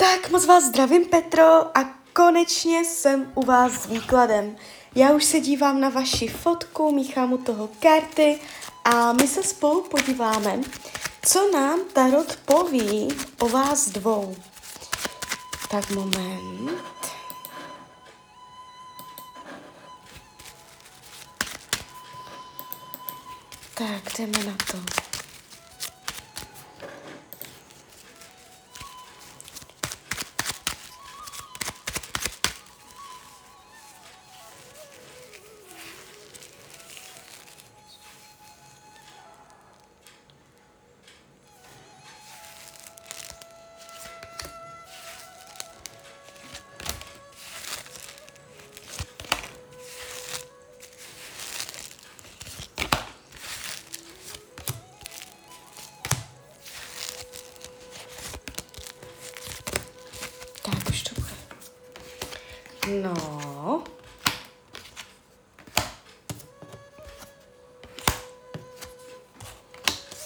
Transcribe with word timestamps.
Tak 0.00 0.30
moc 0.30 0.46
vás 0.46 0.64
zdravím, 0.64 1.04
Petro, 1.04 1.78
a 1.78 1.84
konečně 2.12 2.84
jsem 2.84 3.32
u 3.34 3.46
vás 3.46 3.72
s 3.72 3.86
výkladem. 3.86 4.56
Já 4.94 5.10
už 5.10 5.24
se 5.24 5.40
dívám 5.40 5.80
na 5.80 5.88
vaši 5.88 6.28
fotku, 6.28 6.92
míchám 6.92 7.32
u 7.32 7.38
toho 7.38 7.68
karty 7.80 8.40
a 8.84 9.12
my 9.12 9.28
se 9.28 9.42
spolu 9.42 9.82
podíváme, 9.82 10.60
co 11.26 11.50
nám 11.52 11.80
Tarot 11.92 12.36
poví 12.36 13.08
o 13.40 13.48
vás 13.48 13.88
dvou. 13.88 14.36
Tak 15.70 15.90
moment. 15.90 16.80
Tak, 23.74 24.18
jdeme 24.18 24.44
na 24.44 24.56
to. 24.70 25.09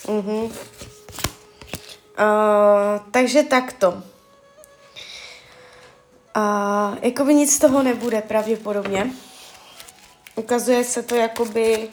Mhm. 0.09 0.35
Uh, 0.35 0.51
takže 3.11 3.43
takto. 3.43 3.91
Uh, 6.37 6.99
jakoby 7.03 7.35
nic 7.35 7.55
z 7.55 7.59
toho 7.59 7.83
nebude 7.83 8.23
pravděpodobně. 8.23 9.11
Ukazuje 10.35 10.85
se 10.85 11.03
to 11.03 11.15
jakoby 11.15 11.89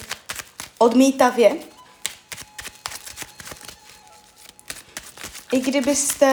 odmítavě. 0.77 1.55
I 5.51 5.59
kdybyste, 5.59 6.27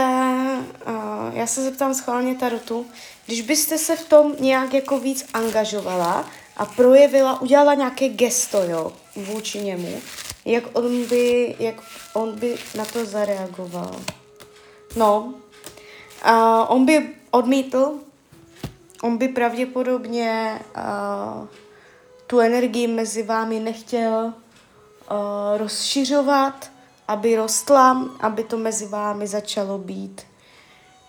uh, 0.86 1.36
já 1.36 1.46
se 1.46 1.62
zeptám 1.62 1.94
schválně 1.94 2.34
Tarotu, 2.34 2.86
když 3.26 3.40
byste 3.40 3.78
se 3.78 3.96
v 3.96 4.08
tom 4.08 4.34
nějak 4.40 4.74
jako 4.74 4.98
víc 4.98 5.26
angažovala 5.34 6.30
a 6.56 6.66
projevila, 6.66 7.40
udělala 7.40 7.74
nějaké 7.74 8.08
gesto, 8.08 8.62
jo, 8.62 8.92
vůči 9.16 9.60
němu, 9.60 10.02
jak 10.48 10.64
on 10.72 11.04
by, 11.04 11.56
jak 11.58 11.74
on 12.14 12.38
by 12.38 12.56
na 12.76 12.84
to 12.84 13.04
zareagoval. 13.04 14.00
No, 14.96 15.34
a 16.22 16.64
on 16.68 16.84
by 16.84 17.14
odmítl, 17.30 17.98
on 19.02 19.16
by 19.16 19.28
pravděpodobně 19.28 20.60
uh, 20.76 21.46
tu 22.26 22.40
energii 22.40 22.86
mezi 22.86 23.22
vámi 23.22 23.60
nechtěl 23.60 24.24
uh, 24.24 24.32
rozšiřovat, 25.56 26.70
aby 27.08 27.36
rostla, 27.36 28.08
aby 28.20 28.44
to 28.44 28.56
mezi 28.56 28.86
vámi 28.86 29.26
začalo 29.26 29.78
být 29.78 30.22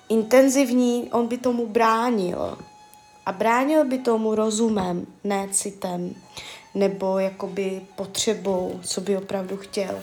intenzivní, 0.09 1.09
on 1.11 1.27
by 1.27 1.37
tomu 1.37 1.67
bránil. 1.67 2.57
A 3.25 3.31
bránil 3.31 3.85
by 3.85 3.97
tomu 3.97 4.35
rozumem, 4.35 5.05
ne 5.23 5.47
citem, 5.51 6.15
nebo 6.79 7.19
jakoby 7.19 7.81
potřebou, 7.95 8.79
co 8.83 9.01
by 9.01 9.17
opravdu 9.17 9.57
chtěl. 9.57 9.99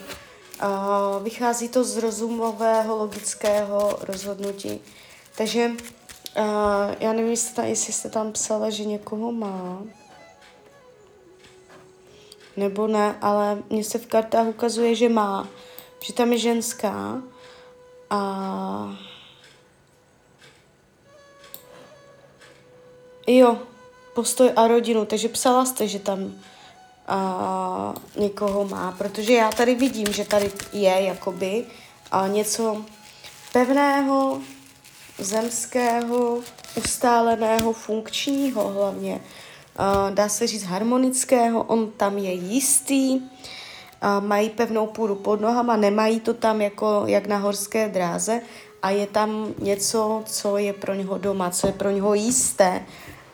Uh, 0.63 1.23
vychází 1.23 1.69
to 1.69 1.85
z 1.85 1.97
rozumového, 1.97 2.97
logického 2.97 3.99
rozhodnutí. 4.01 4.81
Takže 5.37 5.71
uh, 5.71 6.45
já 7.01 7.13
nevím, 7.13 7.31
jestli, 7.31 7.69
jestli 7.69 7.93
jste 7.93 8.11
tam 8.11 8.33
psala, 8.33 8.71
že 8.71 8.85
někoho 8.85 9.33
má. 9.33 9.83
Nebo 12.57 12.87
ne, 12.87 13.17
ale 13.21 13.63
mně 13.71 13.85
se 13.85 13.99
v 13.99 14.07
kartách 14.07 14.47
ukazuje, 14.47 14.95
že 14.95 15.09
má. 15.09 15.49
Že 16.01 16.13
tam 16.13 16.33
je 16.33 16.39
ženská. 16.39 17.23
A 18.11 18.99
Jo, 23.29 23.59
postoj 24.15 24.53
a 24.57 24.67
rodinu, 24.69 25.05
takže 25.05 25.29
psala 25.29 25.65
jste, 25.65 25.89
že 25.89 25.99
tam 25.99 26.35
a, 27.09 27.95
někoho 28.17 28.69
má, 28.69 28.95
protože 28.99 29.33
já 29.33 29.51
tady 29.51 29.75
vidím, 29.75 30.13
že 30.13 30.25
tady 30.25 30.51
je 30.73 31.03
jakoby 31.03 31.65
a 32.11 32.27
něco 32.27 32.85
pevného, 33.53 34.41
zemského, 35.19 36.41
ustáleného, 36.77 37.73
funkčního 37.73 38.69
hlavně. 38.69 39.21
A, 39.77 40.11
dá 40.11 40.29
se 40.29 40.47
říct 40.47 40.65
harmonického, 40.65 41.63
on 41.63 41.91
tam 41.91 42.19
je 42.19 42.33
jistý, 42.33 43.21
a 44.01 44.21
mají 44.21 44.51
pevnou 44.51 44.87
půdu 44.87 45.15
pod 45.15 45.41
nohama, 45.41 45.77
nemají 45.77 46.21
to 46.21 46.35
tam 46.35 46.61
jako 46.61 47.03
jak 47.07 47.27
na 47.27 47.37
horské 47.37 47.89
dráze. 47.89 48.41
A 48.83 48.91
je 48.91 49.07
tam 49.07 49.55
něco, 49.59 50.23
co 50.27 50.57
je 50.57 50.73
pro 50.73 50.95
něho 50.95 51.19
doma, 51.19 51.51
co 51.51 51.67
je 51.67 51.73
pro 51.73 51.91
něho 51.91 52.15
jisté. 52.15 52.87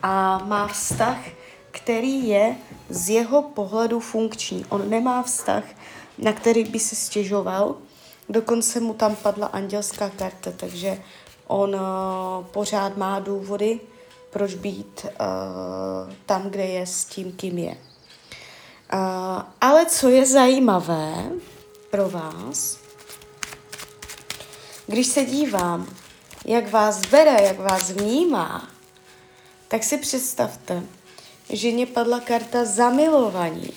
A 0.02 0.38
má 0.44 0.68
vztah, 0.68 1.18
který 1.72 2.28
je 2.28 2.56
z 2.88 3.08
jeho 3.08 3.42
pohledu 3.42 4.00
funkční. 4.00 4.64
On 4.68 4.90
nemá 4.90 5.22
vztah, 5.22 5.64
na 6.18 6.32
který 6.32 6.64
by 6.64 6.78
se 6.78 6.96
stěžoval, 6.96 7.74
dokonce 8.28 8.80
mu 8.80 8.94
tam 8.94 9.16
padla 9.16 9.46
andělská 9.46 10.10
karta, 10.10 10.50
takže 10.56 11.02
on 11.46 11.74
uh, 11.74 11.80
pořád 12.44 12.96
má 12.96 13.20
důvody, 13.20 13.80
proč 14.30 14.54
být 14.54 15.06
uh, 15.06 16.12
tam, 16.26 16.42
kde 16.50 16.64
je, 16.64 16.86
s 16.86 17.04
tím, 17.04 17.32
kým 17.32 17.58
je. 17.58 17.76
Uh, 18.92 19.42
ale 19.60 19.86
co 19.86 20.08
je 20.08 20.26
zajímavé 20.26 21.30
pro 21.90 22.08
vás, 22.08 22.78
když 24.86 25.06
se 25.06 25.24
dívám, 25.24 25.86
jak 26.44 26.70
vás 26.70 27.00
bere, 27.00 27.42
jak 27.42 27.58
vás 27.58 27.90
vnímá, 27.90 28.68
tak 29.68 29.84
si 29.84 29.98
představte, 29.98 30.82
že 31.52 31.70
mě 31.70 31.86
padla 31.86 32.20
karta 32.20 32.64
zamilovaní. 32.64 33.70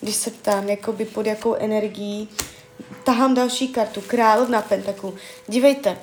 Když 0.00 0.16
se 0.16 0.30
ptám, 0.30 0.68
jakoby 0.68 1.04
pod 1.04 1.26
jakou 1.26 1.54
energií, 1.54 2.28
tahám 3.04 3.34
další 3.34 3.68
kartu, 3.68 4.00
královna 4.00 4.62
pentaků. 4.62 5.14
Dívejte, 5.46 5.98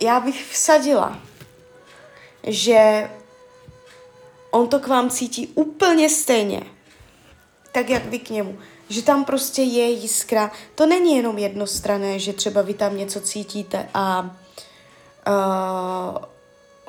já 0.00 0.20
bych 0.20 0.46
vsadila, 0.52 1.18
že 2.42 3.10
on 4.50 4.68
to 4.68 4.80
k 4.80 4.86
vám 4.86 5.10
cítí 5.10 5.46
úplně 5.54 6.10
stejně, 6.10 6.62
tak 7.72 7.90
jak 7.90 8.04
vy 8.04 8.18
k 8.18 8.30
němu. 8.30 8.58
Že 8.88 9.02
tam 9.02 9.24
prostě 9.24 9.62
je 9.62 9.90
jiskra. 9.90 10.52
To 10.74 10.86
není 10.86 11.16
jenom 11.16 11.38
jednostrané, 11.38 12.18
že 12.18 12.32
třeba 12.32 12.62
vy 12.62 12.74
tam 12.74 12.96
něco 12.96 13.20
cítíte 13.20 13.88
a 13.94 14.20
uh, 15.28 16.18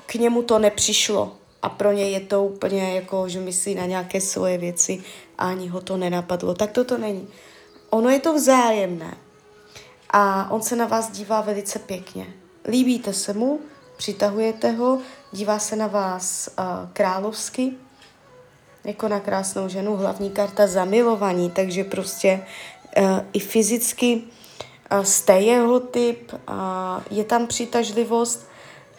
k 0.05 0.15
němu 0.15 0.43
to 0.43 0.59
nepřišlo 0.59 1.37
a 1.63 1.69
pro 1.69 1.91
ně 1.91 2.09
je 2.09 2.19
to 2.19 2.43
úplně 2.43 2.95
jako, 2.95 3.29
že 3.29 3.39
myslí 3.39 3.75
na 3.75 3.85
nějaké 3.85 4.21
svoje 4.21 4.57
věci 4.57 5.03
a 5.37 5.47
ani 5.47 5.67
ho 5.67 5.81
to 5.81 5.97
nenapadlo. 5.97 6.53
Tak 6.53 6.71
to 6.71 6.83
to 6.83 6.97
není. 6.97 7.27
Ono 7.89 8.09
je 8.09 8.19
to 8.19 8.33
vzájemné 8.33 9.17
a 10.09 10.51
on 10.51 10.61
se 10.61 10.75
na 10.75 10.85
vás 10.85 11.11
dívá 11.11 11.41
velice 11.41 11.79
pěkně. 11.79 12.27
Líbíte 12.67 13.13
se 13.13 13.33
mu, 13.33 13.59
přitahujete 13.97 14.71
ho, 14.71 14.99
dívá 15.31 15.59
se 15.59 15.75
na 15.75 15.87
vás 15.87 16.49
uh, 16.59 16.65
královsky, 16.93 17.71
jako 18.83 19.07
na 19.07 19.19
krásnou 19.19 19.69
ženu, 19.69 19.95
hlavní 19.95 20.29
karta 20.29 20.67
zamilovaní, 20.67 21.49
takže 21.49 21.83
prostě 21.83 22.45
uh, 22.97 23.19
i 23.33 23.39
fyzicky 23.39 24.23
uh, 24.91 25.03
jste 25.03 25.39
jeho 25.39 25.79
typ, 25.79 26.33
uh, 26.33 26.39
je 27.11 27.23
tam 27.23 27.47
přitažlivost, 27.47 28.47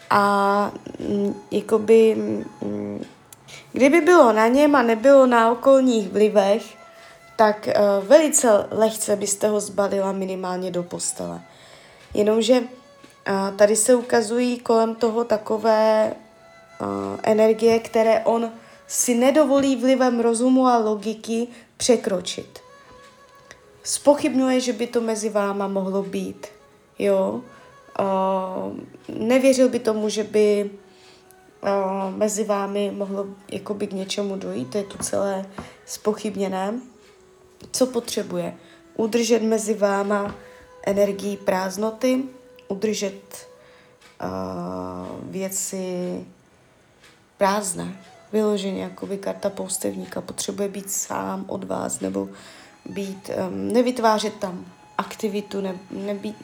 a 0.09 0.71
mm, 0.99 1.35
jakoby, 1.51 2.15
mm, 2.15 3.05
kdyby 3.71 4.01
bylo 4.01 4.33
na 4.33 4.47
něm 4.47 4.75
a 4.75 4.81
nebylo 4.81 5.25
na 5.25 5.51
okolních 5.51 6.09
vlivech, 6.09 6.77
tak 7.35 7.67
uh, 7.67 8.07
velice 8.07 8.67
lehce 8.71 9.15
byste 9.15 9.47
ho 9.47 9.59
zbalila 9.59 10.11
minimálně 10.11 10.71
do 10.71 10.83
postele. 10.83 11.41
Jenomže 12.13 12.59
uh, 12.59 12.67
tady 13.55 13.75
se 13.75 13.95
ukazují 13.95 14.59
kolem 14.59 14.95
toho 14.95 15.23
takové 15.23 16.13
uh, 16.81 16.87
energie, 17.23 17.79
které 17.79 18.21
on 18.23 18.51
si 18.87 19.15
nedovolí 19.15 19.75
vlivem 19.75 20.19
rozumu 20.19 20.67
a 20.67 20.77
logiky 20.77 21.47
překročit. 21.77 22.59
Spochybňuje, 23.83 24.59
že 24.59 24.73
by 24.73 24.87
to 24.87 25.01
mezi 25.01 25.29
váma 25.29 25.67
mohlo 25.67 26.03
být. 26.03 26.47
Jo? 26.99 27.41
Uh, 27.99 28.77
nevěřil 29.17 29.69
by 29.69 29.79
tomu, 29.79 30.09
že 30.09 30.23
by 30.23 30.69
uh, 31.61 32.15
mezi 32.15 32.43
vámi 32.43 32.91
mohlo 32.95 33.25
jakoby 33.51 33.87
k 33.87 33.93
něčemu 33.93 34.35
dojít, 34.35 34.69
to 34.69 34.77
je 34.77 34.83
tu 34.83 34.97
celé 34.97 35.45
spochybněné. 35.85 36.73
Co 37.71 37.85
potřebuje? 37.85 38.55
Udržet 38.95 39.41
mezi 39.41 39.73
váma 39.73 40.35
energii 40.85 41.37
prázdnoty, 41.37 42.23
udržet 42.67 43.47
uh, 44.21 45.31
věci 45.31 46.25
prázdné, 47.37 47.99
vyloženě 48.31 48.83
jakoby 48.83 49.17
karta 49.17 49.49
poustevníka, 49.49 50.21
potřebuje 50.21 50.67
být 50.67 50.91
sám 50.91 51.45
od 51.47 51.63
vás, 51.63 51.99
nebo 51.99 52.29
být, 52.85 53.29
um, 53.49 53.73
nevytvářet 53.73 54.35
tam 54.35 54.65
aktivitu, 54.97 55.61
ne, 55.61 55.77
nebýt, 55.91 56.35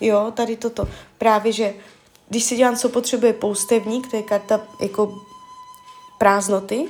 jo, 0.00 0.32
tady 0.34 0.56
toto. 0.56 0.88
Právě, 1.18 1.52
že 1.52 1.74
když 2.28 2.44
si 2.44 2.56
dělám, 2.56 2.76
co 2.76 2.88
potřebuje 2.88 3.32
poustevník, 3.32 4.10
to 4.10 4.16
je 4.16 4.22
karta 4.22 4.60
jako 4.80 5.14
prázdnoty, 6.18 6.88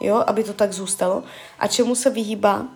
jo, 0.00 0.24
aby 0.26 0.44
to 0.44 0.52
tak 0.52 0.72
zůstalo. 0.72 1.22
A 1.58 1.66
čemu 1.66 1.94
se 1.94 2.10
vyhýbá? 2.10 2.66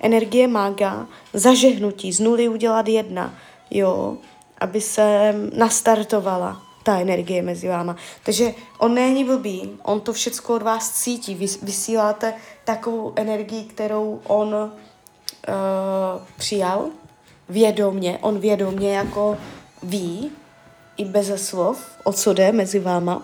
Energie 0.00 0.48
mága, 0.48 1.06
zažehnutí, 1.32 2.12
z 2.12 2.20
nuly 2.20 2.48
udělat 2.48 2.88
jedna, 2.88 3.34
jo, 3.70 4.16
aby 4.58 4.80
se 4.80 5.34
nastartovala 5.54 6.62
ta 6.82 7.00
energie 7.00 7.42
mezi 7.42 7.68
váma. 7.68 7.96
Takže 8.24 8.54
on 8.78 8.94
není 8.94 9.24
blbý, 9.24 9.78
on 9.82 10.00
to 10.00 10.12
všechno 10.12 10.54
od 10.54 10.62
vás 10.62 10.90
cítí. 10.90 11.34
Vy 11.34 11.46
vysíláte 11.62 12.34
takovou 12.64 13.12
energii, 13.16 13.64
kterou 13.64 14.20
on 14.26 14.54
uh, 14.54 14.70
přijal 16.36 16.88
vědomně, 17.48 18.18
on 18.20 18.38
vědomně 18.38 18.96
jako 18.96 19.38
ví, 19.82 20.32
i 20.96 21.04
bez 21.04 21.48
slov, 21.48 21.86
o 22.04 22.12
co 22.12 22.32
jde 22.32 22.52
mezi 22.52 22.78
váma, 22.78 23.22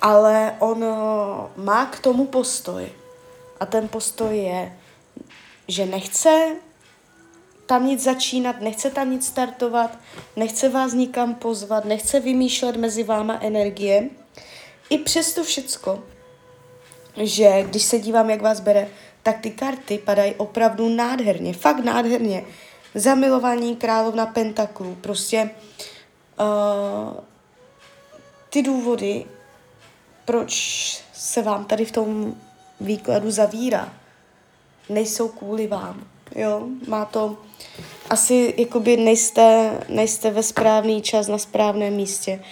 ale 0.00 0.56
on 0.58 0.84
uh, 0.84 1.64
má 1.64 1.86
k 1.86 1.98
tomu 2.00 2.26
postoj. 2.26 2.88
A 3.60 3.66
ten 3.66 3.88
postoj 3.88 4.38
je, 4.38 4.78
že 5.68 5.86
nechce 5.86 6.56
tam 7.66 7.86
nic 7.86 8.02
začínat, 8.02 8.60
nechce 8.60 8.90
tam 8.90 9.10
nic 9.10 9.26
startovat, 9.26 9.98
nechce 10.36 10.68
vás 10.68 10.92
nikam 10.92 11.34
pozvat, 11.34 11.84
nechce 11.84 12.20
vymýšlet 12.20 12.76
mezi 12.76 13.02
váma 13.02 13.38
energie. 13.42 14.08
I 14.90 14.98
přesto 14.98 15.44
všecko, 15.44 16.02
že 17.22 17.62
když 17.62 17.82
se 17.82 17.98
dívám, 17.98 18.30
jak 18.30 18.42
vás 18.42 18.60
bere, 18.60 18.88
tak 19.22 19.40
ty 19.40 19.50
karty 19.50 19.98
padají 19.98 20.34
opravdu 20.34 20.88
nádherně, 20.88 21.54
fakt 21.54 21.84
nádherně. 21.84 22.44
Zamilovaní 22.96 23.76
královna 23.76 24.26
pentaklů, 24.26 24.96
prostě 25.00 25.50
uh, 26.40 27.16
ty 28.50 28.62
důvody, 28.62 29.24
proč 30.24 30.54
se 31.12 31.42
vám 31.42 31.64
tady 31.64 31.84
v 31.84 31.92
tom 31.92 32.34
výkladu 32.80 33.30
zavírá, 33.30 33.92
nejsou 34.88 35.28
kvůli 35.28 35.66
vám. 35.66 36.04
Jo, 36.34 36.66
má 36.88 37.04
to 37.04 37.36
asi 38.10 38.54
jakoby 38.56 38.96
nejste, 38.96 39.78
nejste 39.88 40.30
ve 40.30 40.42
správný 40.42 41.02
čas 41.02 41.28
na 41.28 41.38
správném 41.38 41.94
místě. 41.94 42.44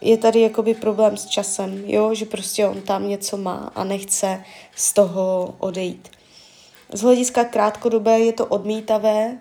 Je 0.00 0.16
tady 0.16 0.40
jakoby 0.40 0.74
problém 0.74 1.16
s 1.16 1.26
časem, 1.26 1.82
jo, 1.86 2.14
že 2.14 2.24
prostě 2.24 2.66
on 2.66 2.80
tam 2.80 3.08
něco 3.08 3.36
má 3.36 3.72
a 3.74 3.84
nechce 3.84 4.44
z 4.76 4.92
toho 4.92 5.54
odejít. 5.58 6.08
Z 6.92 7.00
hlediska 7.00 7.44
krátkodobé 7.44 8.18
je 8.18 8.32
to 8.32 8.46
odmítavé, 8.46 9.38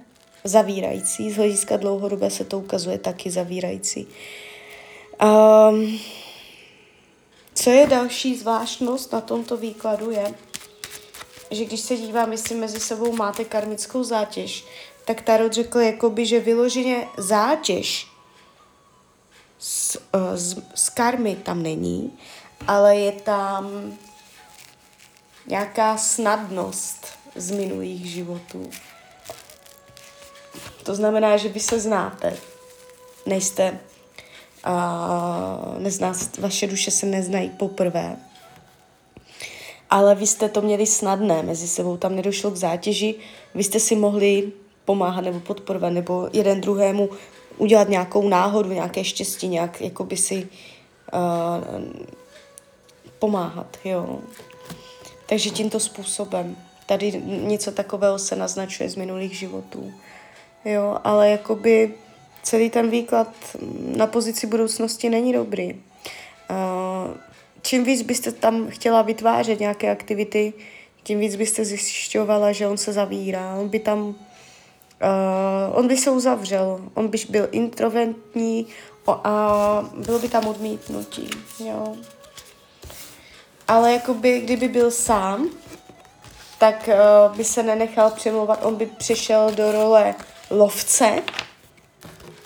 zavírající, 0.48 1.32
z 1.32 1.36
hlediska 1.36 1.78
dlouhodobé 1.78 2.32
se 2.32 2.46
to 2.46 2.60
ukazuje 2.60 2.98
taky 2.98 3.32
zavírající. 3.32 4.08
Um, 5.24 6.00
co 7.54 7.70
je 7.70 7.88
další 7.88 8.38
zvláštnost 8.38 9.14
na 9.14 9.22
tomto 9.22 9.58
výkladu 9.58 10.12
je, 10.12 10.34
že 11.52 11.66
když 11.66 11.80
se 11.80 11.96
dívám, 11.96 12.32
jestli 12.32 12.56
mezi 12.56 12.80
sebou 12.80 13.16
máte 13.16 13.46
karmickou 13.46 14.04
zátěž, 14.04 14.66
tak 15.06 15.22
Tarot 15.22 15.54
řekl 15.54 15.80
jakoby, 15.80 16.26
že 16.26 16.40
vyloženě 16.40 17.08
zátěž 17.18 18.08
z, 19.60 19.98
eh, 20.14 20.38
z, 20.38 20.64
z 20.76 20.90
karmy 20.90 21.36
tam 21.36 21.64
není, 21.64 22.18
ale 22.68 22.96
je 22.96 23.12
tam 23.12 23.94
nějaká 25.48 25.98
snadnost 25.98 27.08
z 27.36 27.52
minulých 27.52 28.06
životů. 28.06 28.70
To 30.88 30.96
znamená, 30.96 31.38
že 31.38 31.50
vy 31.50 31.60
se 31.60 31.80
znáte. 31.80 32.38
Nejste, 33.26 33.80
uh, 34.68 35.80
nezná, 35.80 36.14
vaše 36.40 36.68
duše 36.68 36.92
se 36.92 37.06
neznají 37.06 37.50
poprvé 37.50 38.18
ale 39.90 40.16
vy 40.16 40.28
jste 40.28 40.50
to 40.50 40.62
měli 40.62 40.86
snadné 40.86 41.44
mezi 41.44 41.68
sebou, 41.68 41.98
tam 41.98 42.16
nedošlo 42.16 42.52
k 42.52 42.56
zátěži, 42.56 43.16
vy 43.56 43.64
jste 43.64 43.80
si 43.80 43.96
mohli 43.96 44.52
pomáhat 44.86 45.22
nebo 45.22 45.40
podporovat, 45.40 45.90
nebo 45.90 46.30
jeden 46.34 46.62
druhému 46.62 47.10
udělat 47.58 47.90
nějakou 47.90 48.30
náhodu, 48.30 48.70
nějaké 48.70 49.04
štěstí, 49.04 49.48
nějak 49.48 49.82
jako 49.82 50.04
by 50.04 50.18
si 50.18 50.48
uh, 51.14 51.84
pomáhat, 53.20 53.78
jo. 53.86 54.20
Takže 55.26 55.50
tímto 55.50 55.80
způsobem. 55.80 56.56
Tady 56.86 57.22
něco 57.26 57.72
takového 57.72 58.20
se 58.20 58.36
naznačuje 58.36 58.90
z 58.90 58.96
minulých 58.96 59.34
životů. 59.34 59.94
Jo, 60.66 60.98
ale 61.04 61.30
jakoby 61.30 61.94
celý 62.44 62.70
ten 62.70 62.90
výklad 62.90 63.28
na 63.96 64.08
pozici 64.08 64.48
budoucnosti 64.48 65.10
není 65.10 65.34
dobrý. 65.34 65.82
Čím 67.62 67.84
víc 67.84 68.02
byste 68.02 68.32
tam 68.32 68.68
chtěla 68.70 69.02
vytvářet 69.02 69.60
nějaké 69.60 69.92
aktivity, 69.92 70.54
tím 71.04 71.20
víc 71.20 71.36
byste 71.36 71.66
zjišťovala, 71.66 72.52
že 72.52 72.68
on 72.68 72.78
se 72.78 72.94
zavírá. 72.94 73.56
On 73.56 73.70
by 73.70 73.80
tam, 73.80 74.16
on 75.72 75.88
by 75.88 75.98
se 75.98 76.12
uzavřel, 76.12 76.82
on 76.94 77.08
by 77.08 77.18
byl 77.30 77.48
introventní 77.52 78.68
a 79.08 79.90
bylo 79.94 80.20
by 80.20 80.30
tam 80.30 80.48
odmítnutí, 80.48 81.30
jo. 81.66 81.96
Ale 83.68 83.94
jakoby, 83.94 84.40
kdyby 84.40 84.68
byl 84.68 84.92
sám, 84.92 85.50
tak 86.60 86.90
uh, 87.30 87.38
by 87.38 87.44
se 87.44 87.64
nenechal 87.64 88.12
přemlouvat, 88.12 88.66
on 88.66 88.76
by 88.76 88.86
přišel 88.86 89.52
do 89.52 89.72
role 89.72 90.16
lovce 90.50 91.24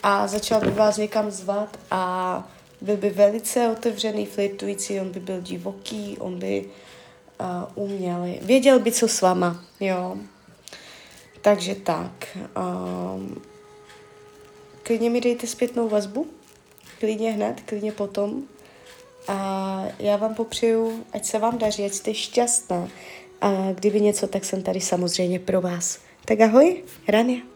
a 0.03 0.27
začal 0.27 0.61
by 0.61 0.71
vás 0.71 0.97
někam 0.97 1.31
zvat 1.31 1.79
a 1.91 2.49
byl 2.81 2.97
by 2.97 3.09
velice 3.09 3.69
otevřený, 3.69 4.25
flirtující, 4.25 4.99
on 4.99 5.09
by 5.09 5.19
byl 5.19 5.41
divoký, 5.41 6.17
on 6.19 6.39
by 6.39 6.65
uh, 7.75 7.83
uměl, 7.85 8.25
věděl 8.41 8.79
by, 8.79 8.91
co 8.91 9.07
s 9.07 9.21
váma, 9.21 9.63
jo. 9.79 10.17
Takže 11.41 11.75
tak. 11.75 12.37
Um, 13.15 13.41
klidně 14.83 15.09
mi 15.09 15.21
dejte 15.21 15.47
zpětnou 15.47 15.89
vazbu, 15.89 16.27
klidně 16.99 17.31
hned, 17.31 17.61
klidně 17.65 17.91
potom. 17.91 18.43
A 19.27 19.83
já 19.99 20.15
vám 20.17 20.35
popřeju, 20.35 21.05
ať 21.13 21.25
se 21.25 21.39
vám 21.39 21.57
daří, 21.57 21.85
ať 21.85 21.93
jste 21.93 22.13
šťastná. 22.13 22.87
A 23.41 23.71
kdyby 23.75 24.01
něco, 24.01 24.27
tak 24.27 24.45
jsem 24.45 24.63
tady 24.63 24.81
samozřejmě 24.81 25.39
pro 25.39 25.61
vás. 25.61 25.99
Tak 26.25 26.41
ahoj, 26.41 26.83
Rania. 27.07 27.50